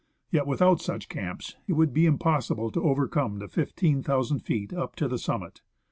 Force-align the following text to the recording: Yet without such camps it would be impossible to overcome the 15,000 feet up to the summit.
Yet 0.31 0.47
without 0.47 0.81
such 0.81 1.09
camps 1.09 1.57
it 1.67 1.73
would 1.73 1.93
be 1.93 2.07
impossible 2.07 2.71
to 2.71 2.83
overcome 2.83 3.37
the 3.37 3.47
15,000 3.47 4.39
feet 4.39 4.73
up 4.73 4.95
to 4.95 5.07
the 5.07 5.19
summit. 5.19 5.61